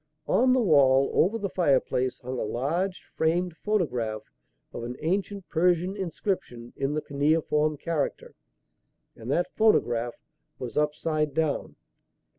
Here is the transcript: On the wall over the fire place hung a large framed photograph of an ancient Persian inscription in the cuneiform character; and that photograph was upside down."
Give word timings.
On 0.27 0.51
the 0.51 0.59
wall 0.59 1.11
over 1.13 1.37
the 1.37 1.47
fire 1.47 1.79
place 1.79 2.17
hung 2.21 2.39
a 2.39 2.43
large 2.43 3.03
framed 3.15 3.55
photograph 3.57 4.23
of 4.73 4.83
an 4.83 4.95
ancient 4.99 5.47
Persian 5.49 5.95
inscription 5.95 6.73
in 6.75 6.95
the 6.95 7.03
cuneiform 7.03 7.77
character; 7.77 8.33
and 9.15 9.29
that 9.29 9.53
photograph 9.55 10.15
was 10.57 10.75
upside 10.75 11.35
down." 11.35 11.75